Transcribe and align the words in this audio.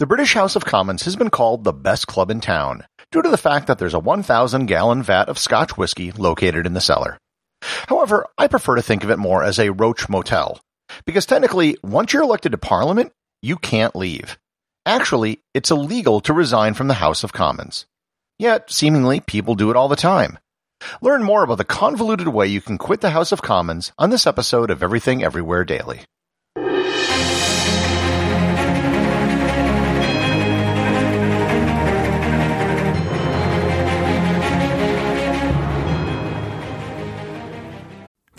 The 0.00 0.06
British 0.06 0.32
House 0.32 0.56
of 0.56 0.64
Commons 0.64 1.02
has 1.02 1.14
been 1.14 1.28
called 1.28 1.62
the 1.62 1.74
best 1.74 2.06
club 2.06 2.30
in 2.30 2.40
town 2.40 2.84
due 3.12 3.20
to 3.20 3.28
the 3.28 3.36
fact 3.36 3.66
that 3.66 3.78
there's 3.78 3.92
a 3.92 3.98
1,000 3.98 4.64
gallon 4.64 5.02
vat 5.02 5.28
of 5.28 5.38
Scotch 5.38 5.76
whiskey 5.76 6.10
located 6.12 6.64
in 6.64 6.72
the 6.72 6.80
cellar. 6.80 7.18
However, 7.60 8.24
I 8.38 8.46
prefer 8.46 8.76
to 8.76 8.82
think 8.82 9.04
of 9.04 9.10
it 9.10 9.18
more 9.18 9.42
as 9.42 9.58
a 9.58 9.72
roach 9.72 10.08
motel, 10.08 10.58
because 11.04 11.26
technically, 11.26 11.76
once 11.82 12.14
you're 12.14 12.22
elected 12.22 12.52
to 12.52 12.56
Parliament, 12.56 13.12
you 13.42 13.56
can't 13.56 13.94
leave. 13.94 14.38
Actually, 14.86 15.40
it's 15.52 15.70
illegal 15.70 16.20
to 16.20 16.32
resign 16.32 16.72
from 16.72 16.88
the 16.88 16.94
House 16.94 17.22
of 17.22 17.34
Commons. 17.34 17.84
Yet, 18.38 18.70
seemingly, 18.70 19.20
people 19.20 19.54
do 19.54 19.70
it 19.70 19.76
all 19.76 19.88
the 19.88 19.96
time. 19.96 20.38
Learn 21.02 21.22
more 21.22 21.42
about 21.42 21.58
the 21.58 21.64
convoluted 21.64 22.28
way 22.28 22.46
you 22.46 22.62
can 22.62 22.78
quit 22.78 23.02
the 23.02 23.10
House 23.10 23.32
of 23.32 23.42
Commons 23.42 23.92
on 23.98 24.08
this 24.08 24.26
episode 24.26 24.70
of 24.70 24.82
Everything 24.82 25.22
Everywhere 25.22 25.66
Daily. 25.66 26.00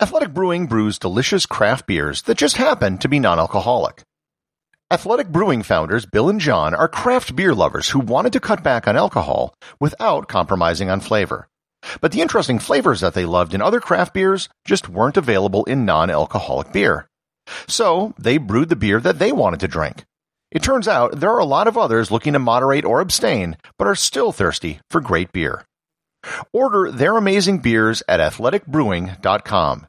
Athletic 0.00 0.32
Brewing 0.32 0.66
brews 0.66 0.98
delicious 0.98 1.46
craft 1.46 1.86
beers 1.86 2.22
that 2.22 2.38
just 2.38 2.56
happen 2.56 2.98
to 2.98 3.08
be 3.08 3.18
non-alcoholic. 3.18 4.02
Athletic 4.92 5.28
Brewing 5.28 5.62
founders 5.62 6.06
Bill 6.06 6.28
and 6.28 6.40
John 6.40 6.74
are 6.74 6.88
craft 6.88 7.34
beer 7.34 7.54
lovers 7.54 7.88
who 7.88 7.98
wanted 7.98 8.32
to 8.34 8.40
cut 8.40 8.62
back 8.62 8.86
on 8.86 8.96
alcohol 8.96 9.54
without 9.80 10.28
compromising 10.28 10.88
on 10.90 11.00
flavor. 11.00 11.48
But 12.00 12.12
the 12.12 12.20
interesting 12.20 12.60
flavors 12.60 13.00
that 13.00 13.14
they 13.14 13.24
loved 13.24 13.54
in 13.54 13.62
other 13.62 13.80
craft 13.80 14.14
beers 14.14 14.48
just 14.64 14.88
weren't 14.88 15.16
available 15.16 15.64
in 15.64 15.84
non-alcoholic 15.84 16.72
beer. 16.72 17.08
So 17.66 18.14
they 18.18 18.38
brewed 18.38 18.68
the 18.68 18.76
beer 18.76 19.00
that 19.00 19.18
they 19.18 19.32
wanted 19.32 19.60
to 19.60 19.68
drink. 19.68 20.04
It 20.52 20.62
turns 20.62 20.86
out 20.86 21.18
there 21.18 21.32
are 21.32 21.40
a 21.40 21.44
lot 21.44 21.66
of 21.66 21.78
others 21.78 22.10
looking 22.10 22.34
to 22.34 22.38
moderate 22.38 22.84
or 22.84 23.00
abstain, 23.00 23.56
but 23.78 23.88
are 23.88 23.96
still 23.96 24.30
thirsty 24.30 24.78
for 24.90 25.00
great 25.00 25.32
beer. 25.32 25.64
Order 26.52 26.90
their 26.90 27.16
amazing 27.16 27.58
beers 27.58 28.02
at 28.08 28.20
athleticbrewing.com. 28.20 29.86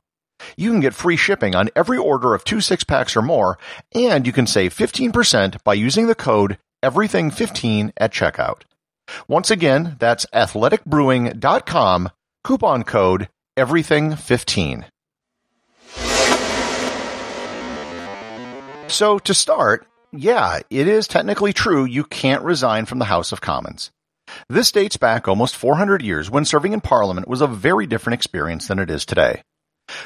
You 0.57 0.71
can 0.71 0.79
get 0.81 0.94
free 0.94 1.16
shipping 1.16 1.55
on 1.55 1.69
every 1.75 1.97
order 1.97 2.33
of 2.33 2.44
two 2.44 2.61
six 2.61 2.83
packs 2.83 3.16
or 3.16 3.21
more, 3.21 3.57
and 3.94 4.27
you 4.27 4.33
can 4.33 4.47
save 4.47 4.75
15% 4.75 5.63
by 5.63 5.73
using 5.73 6.07
the 6.07 6.16
code 6.16 6.57
everything15 6.81 7.94
at 7.97 8.11
checkout. 8.11 8.61
Once 9.27 9.51
again, 9.51 9.95
that's 9.99 10.25
athleticbrewing.com, 10.33 12.09
coupon 12.44 12.83
code 12.83 13.29
everything15. 13.57 14.85
So 18.88 19.17
to 19.19 19.33
start, 19.33 19.88
yeah, 20.11 20.59
it 20.69 20.88
is 20.88 21.07
technically 21.07 21.53
true 21.53 21.85
you 21.85 22.03
can't 22.03 22.44
resign 22.44 22.85
from 22.85 23.00
the 23.00 23.05
House 23.05 23.31
of 23.31 23.41
Commons. 23.41 23.91
This 24.49 24.71
dates 24.71 24.97
back 24.97 25.27
almost 25.27 25.55
400 25.55 26.01
years 26.01 26.29
when 26.29 26.45
serving 26.45 26.73
in 26.73 26.81
Parliament 26.81 27.27
was 27.27 27.41
a 27.41 27.47
very 27.47 27.88
different 27.88 28.16
experience 28.16 28.67
than 28.67 28.79
it 28.79 28.89
is 28.89 29.05
today. 29.05 29.44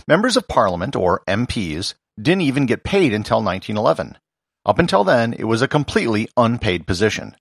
Members 0.07 0.37
of 0.37 0.47
Parliament, 0.47 0.95
or 0.95 1.21
MPs, 1.27 1.93
didn't 2.19 2.41
even 2.41 2.65
get 2.65 2.83
paid 2.83 3.13
until 3.13 3.43
1911. 3.43 4.17
Up 4.65 4.79
until 4.79 5.03
then, 5.03 5.33
it 5.33 5.45
was 5.45 5.61
a 5.61 5.67
completely 5.67 6.27
unpaid 6.35 6.87
position. 6.87 7.35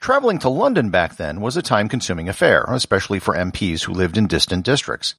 Traveling 0.00 0.38
to 0.40 0.48
London 0.48 0.90
back 0.90 1.16
then 1.16 1.40
was 1.40 1.56
a 1.56 1.62
time 1.62 1.88
consuming 1.88 2.28
affair, 2.28 2.64
especially 2.68 3.18
for 3.18 3.34
MPs 3.34 3.84
who 3.84 3.92
lived 3.92 4.16
in 4.16 4.26
distant 4.26 4.64
districts. 4.64 5.14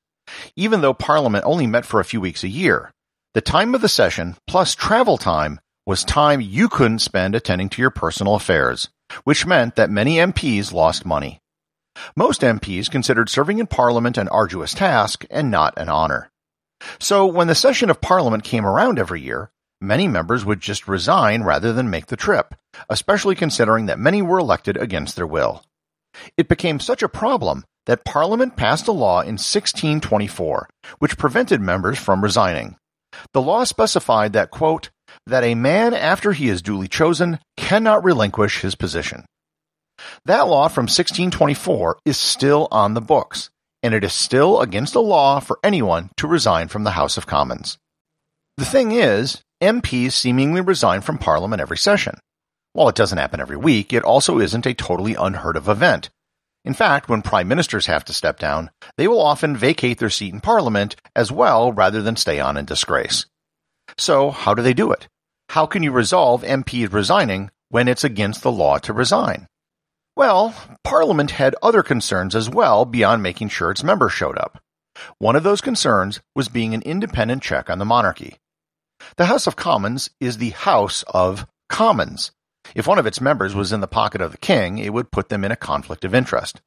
Even 0.56 0.81
though 0.81 0.94
Parliament 0.94 1.46
only 1.46 1.68
met 1.68 1.85
for 1.85 2.00
a 2.00 2.06
few 2.06 2.19
weeks 2.19 2.44
a 2.44 2.50
year, 2.50 2.91
the 3.34 3.41
time 3.41 3.73
of 3.73 3.81
the 3.81 3.90
session, 3.90 4.35
plus 4.47 4.75
travel 4.75 5.18
time, 5.18 5.59
was 5.85 6.03
time 6.03 6.41
you 6.41 6.68
couldn't 6.68 7.00
spend 7.00 7.34
attending 7.34 7.69
to 7.69 7.81
your 7.81 7.90
personal 7.90 8.35
affairs, 8.35 8.90
which 9.23 9.45
meant 9.45 9.75
that 9.75 9.89
many 9.89 10.17
MPs 10.17 10.72
lost 10.72 11.05
money. 11.05 11.41
Most 12.16 12.41
MPs 12.41 12.89
considered 12.89 13.29
serving 13.29 13.59
in 13.59 13.67
Parliament 13.67 14.17
an 14.17 14.28
arduous 14.29 14.73
task 14.73 15.25
and 15.29 15.52
not 15.52 15.73
an 15.78 15.90
honor. 15.90 16.29
So 16.99 17.25
when 17.25 17.47
the 17.47 17.55
session 17.55 17.90
of 17.90 18.02
Parliament 18.02 18.43
came 18.43 18.66
around 18.66 18.97
every 18.97 19.22
year, 19.22 19.52
many 19.79 20.08
members 20.08 20.46
would 20.46 20.61
just 20.61 20.87
resign 20.87 21.43
rather 21.43 21.73
than 21.73 21.90
make 21.90 22.08
the 22.08 22.16
trip, 22.16 22.55
especially 22.90 23.35
considering 23.35 23.85
that 23.87 23.99
many 23.99 24.22
were 24.22 24.40
elected 24.40 24.78
against 24.78 25.16
their 25.16 25.28
will. 25.28 25.64
It 26.37 26.47
became 26.47 26.79
such 26.79 27.03
a 27.03 27.09
problem 27.09 27.66
that 27.85 28.05
Parliament 28.05 28.55
passed 28.55 28.87
a 28.87 28.91
law 28.91 29.22
in 29.22 29.37
1624 29.37 30.69
which 30.99 31.17
prevented 31.17 31.61
members 31.61 31.99
from 31.99 32.23
resigning. 32.23 32.78
The 33.34 33.41
law 33.41 33.64
specified 33.66 34.34
that, 34.34 34.52
quote, 34.52 34.90
that 35.28 35.43
a 35.43 35.55
man 35.55 35.93
after 35.93 36.34
he 36.34 36.49
is 36.49 36.61
duly 36.61 36.87
chosen 36.87 37.40
cannot 37.58 38.03
relinquish 38.03 38.61
his 38.61 38.75
position. 38.75 39.25
That 40.25 40.47
law 40.47 40.67
from 40.67 40.84
1624 40.84 41.99
is 42.05 42.17
still 42.17 42.67
on 42.72 42.93
the 42.93 43.02
books, 43.02 43.49
and 43.84 43.93
it 43.93 44.03
is 44.03 44.13
still 44.13 44.61
against 44.61 44.93
the 44.93 45.02
law 45.02 45.40
for 45.40 45.59
anyone 45.63 46.09
to 46.17 46.28
resign 46.28 46.67
from 46.67 46.84
the 46.84 46.91
House 46.91 47.17
of 47.17 47.28
Commons. 47.28 47.78
The 48.58 48.66
thing 48.66 48.91
is, 48.91 49.41
MPs 49.61 50.13
seemingly 50.13 50.61
resign 50.61 51.02
from 51.02 51.17
Parliament 51.17 51.61
every 51.61 51.78
session. 51.78 52.19
While 52.73 52.90
it 52.90 52.96
doesn't 52.96 53.17
happen 53.17 53.40
every 53.40 53.57
week, 53.57 53.93
it 53.93 54.03
also 54.03 54.40
isn't 54.40 54.66
a 54.66 54.73
totally 54.73 55.16
unheard 55.16 55.57
of 55.57 55.67
event. 55.67 56.09
In 56.64 56.73
fact, 56.73 57.09
when 57.09 57.22
prime 57.22 57.47
ministers 57.47 57.87
have 57.87 58.05
to 58.05 58.14
step 58.14 58.40
down, 58.40 58.69
they 58.97 59.07
will 59.07 59.22
often 59.22 59.57
vacate 59.57 59.97
their 59.97 60.09
seat 60.09 60.34
in 60.34 60.41
parliament 60.41 60.96
as 61.16 61.31
well 61.31 61.72
rather 61.72 62.02
than 62.02 62.16
stay 62.16 62.40
on 62.40 62.55
in 62.55 62.66
disgrace. 62.66 63.25
So, 63.97 64.32
how 64.32 64.53
do 64.53 64.61
they 64.61 64.73
do 64.73 64.91
it? 64.91 65.08
How 65.49 65.66
can 65.66 65.84
you 65.84 65.91
resolve 65.91 66.43
MPs 66.43 66.93
resigning 66.93 67.52
when 67.70 67.88
it's 67.88 68.03
against 68.03 68.41
the 68.41 68.52
law 68.52 68.78
to 68.79 68.93
resign? 68.93 69.47
Well, 70.16 70.53
Parliament 70.84 71.32
had 71.32 71.55
other 71.61 71.84
concerns 71.84 72.35
as 72.35 72.49
well 72.49 72.85
beyond 72.85 73.23
making 73.23 73.49
sure 73.49 73.72
its 73.72 73.84
members 73.84 74.14
showed 74.14 74.38
up. 74.38 74.61
One 75.17 75.35
of 75.35 75.43
those 75.43 75.61
concerns 75.61 76.20
was 76.35 76.49
being 76.49 76.73
an 76.73 76.82
independent 76.82 77.41
check 77.41 77.70
on 77.70 77.79
the 77.79 77.85
monarchy. 77.85 78.38
The 79.17 79.26
House 79.26 79.47
of 79.47 79.55
Commons 79.55 80.09
is 80.20 80.38
the 80.38 80.52
House 80.52 81.03
of 81.08 81.47
Commons. 81.70 82.32
If 82.76 82.88
one 82.88 82.99
of 82.99 83.05
its 83.05 83.22
members 83.22 83.55
was 83.55 83.72
in 83.72 83.82
the 83.82 83.88
pocket 83.88 84.22
of 84.22 84.32
the 84.32 84.38
king, 84.38 84.78
it 84.78 84.93
would 84.93 85.11
put 85.11 85.29
them 85.29 85.43
in 85.43 85.52
a 85.52 85.55
conflict 85.55 86.05
of 86.05 86.14
interest. 86.14 86.61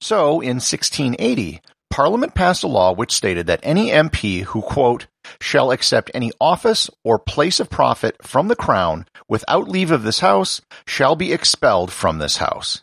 So, 0.00 0.40
in 0.40 0.56
1680, 0.56 1.60
Parliament 1.90 2.34
passed 2.34 2.64
a 2.64 2.68
law 2.68 2.92
which 2.92 3.12
stated 3.12 3.46
that 3.46 3.60
any 3.62 3.88
MP 3.90 4.42
who, 4.42 4.60
quote, 4.62 5.06
shall 5.40 5.70
accept 5.70 6.10
any 6.14 6.32
office 6.40 6.90
or 7.04 7.18
place 7.18 7.60
of 7.60 7.70
profit 7.70 8.16
from 8.22 8.48
the 8.48 8.56
crown 8.56 9.06
without 9.28 9.68
leave 9.68 9.90
of 9.90 10.02
this 10.02 10.20
house 10.20 10.60
shall 10.86 11.16
be 11.16 11.32
expelled 11.32 11.92
from 11.92 12.18
this 12.18 12.36
house. 12.38 12.82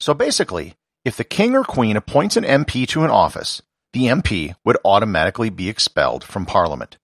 So 0.00 0.14
basically, 0.14 0.74
if 1.04 1.16
the 1.16 1.24
king 1.24 1.54
or 1.54 1.64
queen 1.64 1.96
appoints 1.96 2.36
an 2.36 2.44
MP 2.44 2.86
to 2.88 3.04
an 3.04 3.10
office, 3.10 3.62
the 3.92 4.06
MP 4.06 4.54
would 4.64 4.76
automatically 4.84 5.50
be 5.50 5.68
expelled 5.68 6.24
from 6.24 6.46
Parliament. 6.46 6.98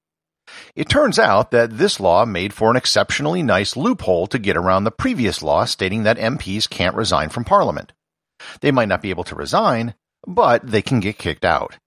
It 0.75 0.89
turns 0.89 1.19
out 1.19 1.53
that 1.53 1.79
this 1.79 2.01
law 2.01 2.25
made 2.25 2.53
for 2.53 2.71
an 2.71 2.77
exceptionally 2.77 3.43
nice 3.43 3.77
loophole 3.77 4.27
to 4.29 4.39
get 4.39 4.57
around 4.57 4.85
the 4.85 4.91
previous 4.91 5.43
law 5.43 5.65
stating 5.65 6.03
that 6.03 6.19
MPs 6.19 6.69
can't 6.69 6.97
resign 6.97 7.29
from 7.29 7.45
Parliament. 7.45 7.93
They 8.61 8.73
might 8.73 8.89
not 8.89 9.03
be 9.03 9.11
able 9.11 9.25
to 9.25 9.35
resign, 9.35 9.95
but 10.27 10.67
they 10.67 10.83
can 10.83 11.01
get 11.01 11.19
kicked 11.19 11.45
out. 11.45 11.79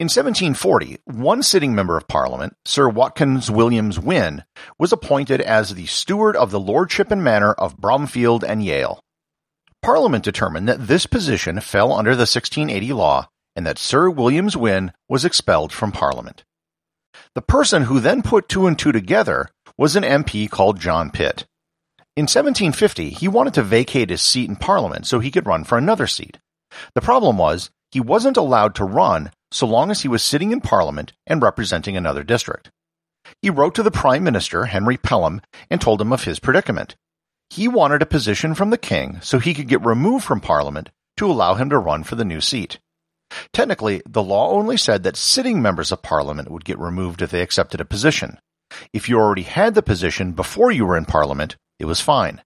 In 0.00 0.06
1740, 0.06 0.98
one 1.04 1.40
sitting 1.44 1.72
member 1.72 1.96
of 1.96 2.08
Parliament, 2.08 2.56
Sir 2.64 2.88
Watkins 2.88 3.48
Williams 3.48 3.96
Wynn, 3.96 4.42
was 4.76 4.92
appointed 4.92 5.40
as 5.40 5.74
the 5.74 5.86
steward 5.86 6.34
of 6.34 6.50
the 6.50 6.58
lordship 6.58 7.12
and 7.12 7.22
manor 7.22 7.52
of 7.52 7.76
Bromfield 7.76 8.42
and 8.42 8.64
Yale. 8.64 8.98
Parliament 9.82 10.24
determined 10.24 10.68
that 10.68 10.88
this 10.88 11.06
position 11.06 11.60
fell 11.60 11.92
under 11.92 12.10
the 12.10 12.22
1680 12.22 12.92
law 12.92 13.28
and 13.54 13.64
that 13.64 13.78
Sir 13.78 14.10
Williams 14.10 14.56
Wynn 14.56 14.92
was 15.08 15.24
expelled 15.24 15.72
from 15.72 15.92
Parliament. 15.92 16.42
The 17.36 17.42
person 17.42 17.84
who 17.84 18.00
then 18.00 18.22
put 18.22 18.48
two 18.48 18.66
and 18.66 18.76
two 18.76 18.90
together 18.90 19.48
was 19.78 19.94
an 19.94 20.02
MP 20.02 20.50
called 20.50 20.80
John 20.80 21.12
Pitt. 21.12 21.46
In 22.16 22.24
1750, 22.24 23.10
he 23.10 23.28
wanted 23.28 23.54
to 23.54 23.62
vacate 23.62 24.10
his 24.10 24.22
seat 24.22 24.48
in 24.48 24.56
Parliament 24.56 25.06
so 25.06 25.20
he 25.20 25.30
could 25.30 25.46
run 25.46 25.62
for 25.62 25.78
another 25.78 26.08
seat. 26.08 26.38
The 26.96 27.00
problem 27.00 27.38
was, 27.38 27.70
he 27.92 28.00
wasn't 28.00 28.36
allowed 28.36 28.74
to 28.74 28.84
run 28.84 29.30
so 29.54 29.66
long 29.66 29.90
as 29.90 30.02
he 30.02 30.08
was 30.08 30.22
sitting 30.22 30.50
in 30.50 30.60
Parliament 30.60 31.12
and 31.28 31.40
representing 31.40 31.96
another 31.96 32.24
district. 32.24 32.70
He 33.40 33.50
wrote 33.50 33.74
to 33.76 33.84
the 33.84 33.90
Prime 33.90 34.24
Minister, 34.24 34.64
Henry 34.64 34.96
Pelham, 34.96 35.40
and 35.70 35.80
told 35.80 36.00
him 36.00 36.12
of 36.12 36.24
his 36.24 36.40
predicament. 36.40 36.96
He 37.50 37.68
wanted 37.68 38.02
a 38.02 38.06
position 38.06 38.54
from 38.54 38.70
the 38.70 38.78
King 38.78 39.20
so 39.22 39.38
he 39.38 39.54
could 39.54 39.68
get 39.68 39.84
removed 39.84 40.24
from 40.24 40.40
Parliament 40.40 40.90
to 41.18 41.30
allow 41.30 41.54
him 41.54 41.70
to 41.70 41.78
run 41.78 42.02
for 42.02 42.16
the 42.16 42.24
new 42.24 42.40
seat. 42.40 42.80
Technically, 43.52 44.02
the 44.06 44.22
law 44.22 44.50
only 44.50 44.76
said 44.76 45.04
that 45.04 45.16
sitting 45.16 45.62
members 45.62 45.92
of 45.92 46.02
Parliament 46.02 46.50
would 46.50 46.64
get 46.64 46.78
removed 46.78 47.22
if 47.22 47.30
they 47.30 47.40
accepted 47.40 47.80
a 47.80 47.84
position. 47.84 48.38
If 48.92 49.08
you 49.08 49.18
already 49.18 49.42
had 49.42 49.74
the 49.74 49.82
position 49.82 50.32
before 50.32 50.72
you 50.72 50.84
were 50.84 50.96
in 50.96 51.04
Parliament, 51.04 51.56
it 51.78 51.84
was 51.84 52.00
fine. 52.00 52.42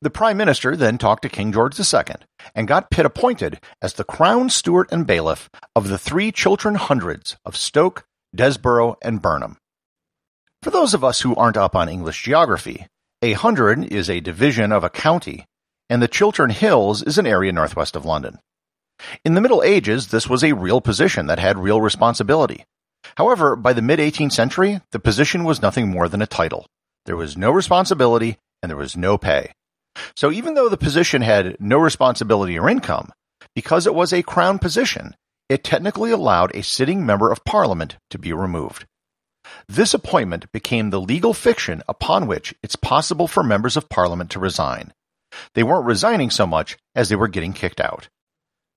The 0.00 0.10
Prime 0.10 0.36
Minister 0.36 0.76
then 0.76 0.96
talked 0.96 1.22
to 1.22 1.28
King 1.28 1.52
George 1.52 1.78
II 1.78 2.14
and 2.54 2.68
got 2.68 2.88
Pitt 2.88 3.04
appointed 3.04 3.58
as 3.82 3.94
the 3.94 4.04
Crown 4.04 4.48
Steward 4.48 4.86
and 4.92 5.04
Bailiff 5.04 5.50
of 5.74 5.88
the 5.88 5.98
three 5.98 6.30
Chiltern 6.30 6.76
Hundreds 6.76 7.36
of 7.44 7.56
Stoke, 7.56 8.04
Desborough, 8.32 8.96
and 9.02 9.20
Burnham. 9.20 9.56
For 10.62 10.70
those 10.70 10.94
of 10.94 11.02
us 11.02 11.22
who 11.22 11.34
aren't 11.34 11.56
up 11.56 11.74
on 11.74 11.88
English 11.88 12.22
geography, 12.22 12.86
a 13.22 13.32
hundred 13.32 13.92
is 13.92 14.08
a 14.08 14.20
division 14.20 14.70
of 14.70 14.84
a 14.84 14.90
county, 14.90 15.46
and 15.90 16.00
the 16.00 16.06
Chiltern 16.06 16.50
Hills 16.50 17.02
is 17.02 17.18
an 17.18 17.26
area 17.26 17.50
northwest 17.50 17.96
of 17.96 18.04
London. 18.04 18.38
In 19.24 19.34
the 19.34 19.40
Middle 19.40 19.64
Ages, 19.64 20.08
this 20.08 20.28
was 20.28 20.44
a 20.44 20.52
real 20.52 20.80
position 20.80 21.26
that 21.26 21.40
had 21.40 21.58
real 21.58 21.80
responsibility. 21.80 22.64
However, 23.16 23.56
by 23.56 23.72
the 23.72 23.82
mid 23.82 23.98
18th 23.98 24.32
century, 24.32 24.80
the 24.92 25.00
position 25.00 25.42
was 25.42 25.60
nothing 25.60 25.88
more 25.88 26.08
than 26.08 26.22
a 26.22 26.26
title. 26.26 26.66
There 27.04 27.16
was 27.16 27.36
no 27.36 27.50
responsibility 27.50 28.38
and 28.62 28.70
there 28.70 28.76
was 28.76 28.96
no 28.96 29.18
pay. 29.18 29.52
So 30.16 30.30
even 30.30 30.54
though 30.54 30.68
the 30.68 30.76
position 30.76 31.22
had 31.22 31.56
no 31.60 31.78
responsibility 31.78 32.58
or 32.58 32.68
income, 32.68 33.10
because 33.54 33.86
it 33.86 33.94
was 33.94 34.12
a 34.12 34.22
crown 34.22 34.58
position, 34.58 35.14
it 35.48 35.64
technically 35.64 36.10
allowed 36.10 36.54
a 36.54 36.62
sitting 36.62 37.04
member 37.06 37.32
of 37.32 37.44
parliament 37.44 37.96
to 38.10 38.18
be 38.18 38.32
removed. 38.32 38.86
This 39.66 39.94
appointment 39.94 40.50
became 40.52 40.90
the 40.90 41.00
legal 41.00 41.32
fiction 41.32 41.82
upon 41.88 42.26
which 42.26 42.54
it's 42.62 42.76
possible 42.76 43.26
for 43.26 43.42
members 43.42 43.76
of 43.76 43.88
parliament 43.88 44.30
to 44.30 44.38
resign. 44.38 44.92
They 45.54 45.62
weren't 45.62 45.86
resigning 45.86 46.30
so 46.30 46.46
much 46.46 46.76
as 46.94 47.08
they 47.08 47.16
were 47.16 47.28
getting 47.28 47.52
kicked 47.52 47.80
out. 47.80 48.08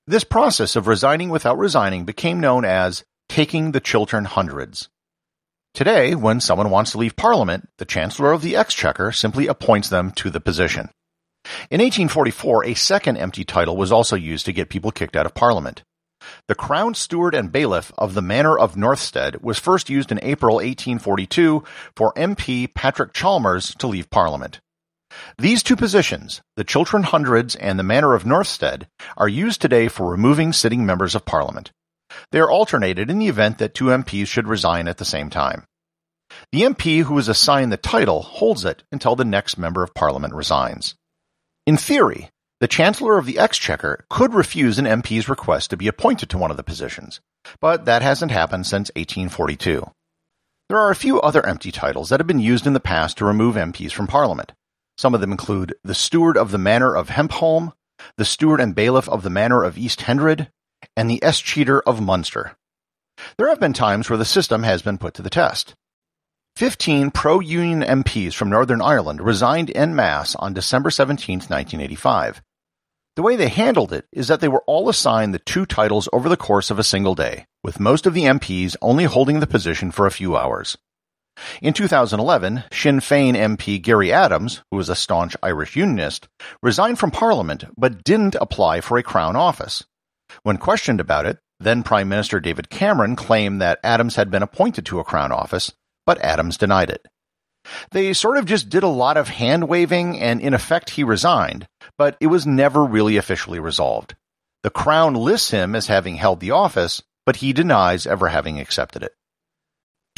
This 0.07 0.23
process 0.23 0.75
of 0.75 0.87
resigning 0.87 1.29
without 1.29 1.57
resigning 1.57 2.05
became 2.05 2.39
known 2.39 2.65
as 2.65 3.03
taking 3.29 3.71
the 3.71 3.79
Chiltern 3.79 4.25
Hundreds. 4.25 4.89
Today, 5.73 6.15
when 6.15 6.41
someone 6.41 6.69
wants 6.69 6.91
to 6.91 6.97
leave 6.97 7.15
Parliament, 7.15 7.69
the 7.77 7.85
Chancellor 7.85 8.33
of 8.33 8.41
the 8.41 8.57
Exchequer 8.57 9.11
simply 9.13 9.47
appoints 9.47 9.87
them 9.87 10.11
to 10.11 10.29
the 10.29 10.41
position. 10.41 10.89
In 11.69 11.79
1844, 11.79 12.65
a 12.65 12.73
second 12.73 13.17
empty 13.17 13.43
title 13.43 13.77
was 13.77 13.91
also 13.91 14.15
used 14.15 14.45
to 14.45 14.53
get 14.53 14.69
people 14.69 14.91
kicked 14.91 15.15
out 15.15 15.25
of 15.25 15.35
Parliament. 15.35 15.83
The 16.47 16.55
Crown 16.55 16.93
Steward 16.93 17.35
and 17.35 17.51
Bailiff 17.51 17.91
of 17.97 18.13
the 18.13 18.21
Manor 18.21 18.57
of 18.57 18.77
Northstead 18.77 19.41
was 19.41 19.59
first 19.59 19.89
used 19.89 20.11
in 20.11 20.19
April 20.21 20.55
1842 20.55 21.63
for 21.95 22.13
MP 22.13 22.71
Patrick 22.73 23.13
Chalmers 23.13 23.75
to 23.75 23.87
leave 23.87 24.09
Parliament. 24.09 24.59
These 25.37 25.63
two 25.63 25.75
positions, 25.75 26.41
the 26.55 26.63
Chiltern 26.63 27.03
Hundreds 27.03 27.55
and 27.55 27.77
the 27.77 27.83
Manor 27.83 28.13
of 28.13 28.25
Northstead, 28.25 28.87
are 29.17 29.27
used 29.27 29.61
today 29.61 29.87
for 29.87 30.09
removing 30.09 30.53
sitting 30.53 30.85
members 30.85 31.15
of 31.15 31.25
Parliament. 31.25 31.71
They 32.31 32.39
are 32.39 32.49
alternated 32.49 33.09
in 33.09 33.19
the 33.19 33.27
event 33.27 33.57
that 33.57 33.73
two 33.73 33.85
MPs 33.85 34.27
should 34.27 34.47
resign 34.47 34.87
at 34.87 34.97
the 34.97 35.05
same 35.05 35.29
time. 35.29 35.65
The 36.51 36.61
MP 36.61 37.03
who 37.03 37.17
is 37.17 37.27
assigned 37.27 37.71
the 37.71 37.77
title 37.77 38.21
holds 38.21 38.63
it 38.63 38.83
until 38.91 39.15
the 39.15 39.25
next 39.25 39.57
member 39.57 39.83
of 39.83 39.93
Parliament 39.93 40.33
resigns. 40.33 40.95
In 41.67 41.77
theory, 41.77 42.31
the 42.59 42.67
Chancellor 42.67 43.19
of 43.19 43.27
the 43.27 43.37
Exchequer 43.37 44.05
could 44.09 44.33
refuse 44.33 44.79
an 44.79 44.85
MP's 44.85 45.29
request 45.29 45.69
to 45.69 45.77
be 45.77 45.87
appointed 45.87 46.29
to 46.29 46.37
one 46.37 46.49
of 46.49 46.57
the 46.57 46.63
positions, 46.63 47.21
but 47.59 47.85
that 47.85 48.01
hasn't 48.01 48.31
happened 48.31 48.65
since 48.65 48.89
1842. 48.95 49.85
There 50.69 50.79
are 50.79 50.89
a 50.89 50.95
few 50.95 51.21
other 51.21 51.45
empty 51.45 51.71
titles 51.71 52.09
that 52.09 52.19
have 52.19 52.27
been 52.27 52.39
used 52.39 52.65
in 52.65 52.73
the 52.73 52.79
past 52.79 53.17
to 53.17 53.25
remove 53.25 53.55
MPs 53.55 53.91
from 53.91 54.07
Parliament. 54.07 54.53
Some 54.97 55.13
of 55.13 55.21
them 55.21 55.31
include 55.31 55.75
the 55.83 55.93
Steward 55.93 56.35
of 56.37 56.49
the 56.49 56.57
Manor 56.57 56.95
of 56.95 57.09
Hempholme, 57.09 57.73
the 58.17 58.25
Steward 58.25 58.59
and 58.59 58.73
Bailiff 58.73 59.07
of 59.07 59.21
the 59.21 59.29
Manor 59.29 59.63
of 59.63 59.77
East 59.77 60.01
Hendred, 60.01 60.49
and 60.95 61.09
the 61.09 61.19
Escheator 61.19 61.81
of 61.85 62.01
Munster. 62.01 62.57
There 63.37 63.49
have 63.49 63.59
been 63.59 63.73
times 63.73 64.09
where 64.09 64.17
the 64.17 64.25
system 64.25 64.63
has 64.63 64.81
been 64.81 64.97
put 64.97 65.13
to 65.15 65.21
the 65.21 65.29
test. 65.29 65.75
Fifteen 66.55 67.11
pro-Union 67.11 67.81
MPs 67.81 68.33
from 68.33 68.49
Northern 68.49 68.81
Ireland 68.81 69.21
resigned 69.21 69.71
en 69.75 69.95
masse 69.95 70.35
on 70.35 70.53
December 70.53 70.91
17, 70.91 71.37
1985. 71.37 72.41
The 73.15 73.21
way 73.21 73.35
they 73.35 73.47
handled 73.47 73.91
it 73.91 74.05
is 74.11 74.27
that 74.27 74.41
they 74.41 74.47
were 74.47 74.63
all 74.67 74.87
assigned 74.87 75.33
the 75.33 75.39
two 75.39 75.65
titles 75.65 76.07
over 76.13 76.29
the 76.29 76.37
course 76.37 76.69
of 76.69 76.77
a 76.77 76.83
single 76.83 77.15
day, 77.15 77.45
with 77.63 77.79
most 77.79 78.05
of 78.05 78.13
the 78.13 78.23
MPs 78.23 78.75
only 78.81 79.05
holding 79.05 79.39
the 79.39 79.47
position 79.47 79.91
for 79.91 80.05
a 80.05 80.11
few 80.11 80.37
hours. 80.37 80.77
In 81.61 81.73
2011, 81.73 82.65
Sinn 82.71 82.99
Féin 82.99 83.35
MP 83.35 83.81
Gerry 83.81 84.13
Adams, 84.13 84.61
who 84.69 84.77
was 84.77 84.89
a 84.89 84.95
staunch 84.95 85.35
Irish 85.41 85.75
Unionist, 85.75 86.27
resigned 86.61 86.99
from 86.99 87.11
Parliament 87.11 87.65
but 87.77 88.03
didn't 88.03 88.35
apply 88.35 88.81
for 88.81 88.97
a 88.97 89.03
Crown 89.03 89.35
office. 89.35 89.83
When 90.43 90.57
questioned 90.57 90.99
about 90.99 91.25
it, 91.25 91.39
then 91.59 91.83
Prime 91.83 92.09
Minister 92.09 92.39
David 92.39 92.69
Cameron 92.69 93.15
claimed 93.15 93.61
that 93.61 93.79
Adams 93.83 94.15
had 94.15 94.29
been 94.29 94.43
appointed 94.43 94.85
to 94.87 94.99
a 94.99 95.03
Crown 95.03 95.31
office, 95.31 95.71
but 96.05 96.21
Adams 96.21 96.57
denied 96.57 96.89
it. 96.89 97.05
They 97.91 98.13
sort 98.13 98.37
of 98.37 98.45
just 98.45 98.69
did 98.69 98.83
a 98.83 98.87
lot 98.87 99.17
of 99.17 99.27
hand 99.27 99.67
waving, 99.67 100.19
and 100.19 100.41
in 100.41 100.53
effect, 100.53 100.91
he 100.91 101.03
resigned, 101.03 101.67
but 101.97 102.17
it 102.19 102.27
was 102.27 102.47
never 102.47 102.83
really 102.83 103.17
officially 103.17 103.59
resolved. 103.59 104.15
The 104.63 104.69
Crown 104.69 105.13
lists 105.13 105.51
him 105.51 105.75
as 105.75 105.87
having 105.87 106.15
held 106.15 106.39
the 106.39 106.51
office, 106.51 107.01
but 107.25 107.37
he 107.37 107.53
denies 107.53 108.07
ever 108.07 108.29
having 108.29 108.59
accepted 108.59 109.03
it. 109.03 109.13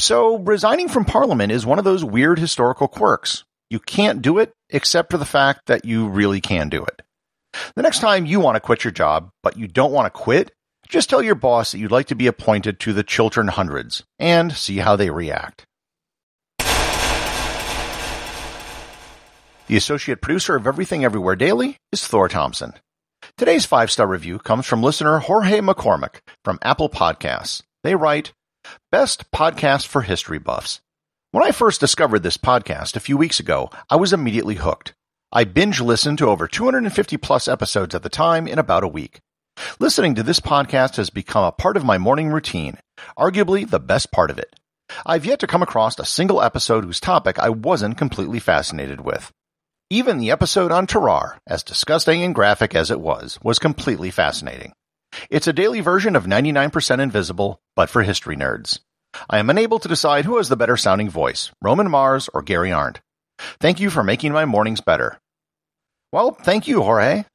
So, 0.00 0.38
resigning 0.38 0.88
from 0.88 1.04
Parliament 1.04 1.52
is 1.52 1.64
one 1.64 1.78
of 1.78 1.84
those 1.84 2.04
weird 2.04 2.38
historical 2.38 2.88
quirks. 2.88 3.44
You 3.70 3.78
can't 3.78 4.22
do 4.22 4.38
it 4.38 4.52
except 4.70 5.10
for 5.10 5.18
the 5.18 5.24
fact 5.24 5.66
that 5.66 5.84
you 5.84 6.08
really 6.08 6.40
can 6.40 6.68
do 6.68 6.84
it. 6.84 7.02
The 7.76 7.82
next 7.82 8.00
time 8.00 8.26
you 8.26 8.40
want 8.40 8.56
to 8.56 8.60
quit 8.60 8.84
your 8.84 8.90
job, 8.90 9.30
but 9.42 9.56
you 9.56 9.68
don't 9.68 9.92
want 9.92 10.06
to 10.06 10.10
quit, 10.10 10.50
just 10.88 11.08
tell 11.08 11.22
your 11.22 11.36
boss 11.36 11.72
that 11.72 11.78
you'd 11.78 11.92
like 11.92 12.06
to 12.08 12.14
be 12.14 12.26
appointed 12.26 12.80
to 12.80 12.92
the 12.92 13.04
Chiltern 13.04 13.48
Hundreds 13.48 14.04
and 14.18 14.52
see 14.52 14.78
how 14.78 14.96
they 14.96 15.10
react. 15.10 15.66
The 19.66 19.76
associate 19.78 20.20
producer 20.20 20.56
of 20.56 20.66
Everything 20.66 21.06
Everywhere 21.06 21.36
Daily 21.36 21.78
is 21.90 22.06
Thor 22.06 22.28
Thompson. 22.28 22.74
Today's 23.38 23.64
five 23.64 23.90
star 23.90 24.06
review 24.06 24.38
comes 24.38 24.66
from 24.66 24.82
listener 24.82 25.20
Jorge 25.20 25.60
McCormick 25.60 26.20
from 26.44 26.58
Apple 26.60 26.90
Podcasts. 26.90 27.62
They 27.82 27.94
write, 27.94 28.34
Best 28.92 29.30
podcast 29.30 29.86
for 29.86 30.02
history 30.02 30.38
buffs. 30.38 30.82
When 31.30 31.42
I 31.42 31.50
first 31.50 31.80
discovered 31.80 32.22
this 32.22 32.36
podcast 32.36 32.94
a 32.94 33.00
few 33.00 33.16
weeks 33.16 33.40
ago, 33.40 33.70
I 33.88 33.96
was 33.96 34.12
immediately 34.12 34.56
hooked. 34.56 34.92
I 35.32 35.44
binge 35.44 35.80
listened 35.80 36.18
to 36.18 36.28
over 36.28 36.46
250 36.46 37.16
plus 37.16 37.48
episodes 37.48 37.94
at 37.94 38.02
the 38.02 38.10
time 38.10 38.46
in 38.46 38.58
about 38.58 38.84
a 38.84 38.88
week. 38.88 39.20
Listening 39.78 40.14
to 40.16 40.22
this 40.22 40.40
podcast 40.40 40.96
has 40.96 41.08
become 41.08 41.44
a 41.44 41.52
part 41.52 41.78
of 41.78 41.84
my 41.86 41.96
morning 41.96 42.28
routine, 42.28 42.76
arguably 43.18 43.68
the 43.68 43.80
best 43.80 44.12
part 44.12 44.30
of 44.30 44.38
it. 44.38 44.60
I've 45.06 45.24
yet 45.24 45.38
to 45.38 45.46
come 45.46 45.62
across 45.62 45.98
a 45.98 46.04
single 46.04 46.42
episode 46.42 46.84
whose 46.84 47.00
topic 47.00 47.38
I 47.38 47.48
wasn't 47.48 47.96
completely 47.96 48.40
fascinated 48.40 49.00
with. 49.00 49.32
Even 49.90 50.16
the 50.16 50.30
episode 50.30 50.72
on 50.72 50.86
Tarrare, 50.86 51.36
as 51.46 51.62
disgusting 51.62 52.22
and 52.22 52.34
graphic 52.34 52.74
as 52.74 52.90
it 52.90 53.00
was, 53.00 53.38
was 53.42 53.58
completely 53.58 54.10
fascinating. 54.10 54.72
It's 55.28 55.46
a 55.46 55.52
daily 55.52 55.80
version 55.80 56.16
of 56.16 56.24
99% 56.24 57.00
Invisible, 57.00 57.60
but 57.76 57.90
for 57.90 58.02
history 58.02 58.34
nerds. 58.34 58.78
I 59.28 59.38
am 59.38 59.50
unable 59.50 59.78
to 59.78 59.88
decide 59.88 60.24
who 60.24 60.38
has 60.38 60.48
the 60.48 60.56
better 60.56 60.78
sounding 60.78 61.10
voice, 61.10 61.50
Roman 61.60 61.90
Mars 61.90 62.30
or 62.32 62.40
Gary 62.40 62.72
Arndt. 62.72 63.02
Thank 63.60 63.78
you 63.78 63.90
for 63.90 64.02
making 64.02 64.32
my 64.32 64.46
mornings 64.46 64.80
better. 64.80 65.18
Well, 66.12 66.30
thank 66.32 66.66
you, 66.66 66.80
Jorge. 66.82 67.26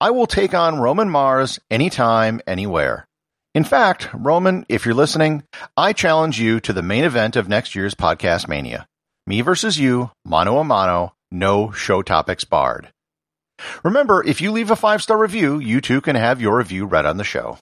I 0.00 0.10
will 0.10 0.26
take 0.26 0.54
on 0.54 0.80
Roman 0.80 1.10
Mars 1.10 1.60
anytime, 1.70 2.40
anywhere. 2.46 3.06
In 3.54 3.64
fact, 3.64 4.08
Roman, 4.14 4.64
if 4.70 4.86
you're 4.86 4.94
listening, 4.94 5.42
I 5.76 5.92
challenge 5.92 6.40
you 6.40 6.60
to 6.60 6.72
the 6.72 6.82
main 6.82 7.04
event 7.04 7.36
of 7.36 7.48
next 7.48 7.74
year's 7.74 7.94
Podcast 7.94 8.48
Mania. 8.48 8.86
Me 9.26 9.42
versus 9.42 9.78
you, 9.78 10.10
mano 10.24 10.58
a 10.58 10.64
mano, 10.64 11.12
no 11.30 11.70
show 11.70 12.02
topics 12.02 12.44
barred. 12.44 12.88
Remember, 13.84 14.24
if 14.24 14.40
you 14.40 14.52
leave 14.52 14.70
a 14.70 14.76
five 14.76 15.02
star 15.02 15.18
review, 15.18 15.58
you 15.58 15.80
too 15.80 16.00
can 16.00 16.16
have 16.16 16.40
your 16.40 16.56
review 16.56 16.86
read 16.86 17.06
on 17.06 17.16
the 17.16 17.24
show. 17.24 17.58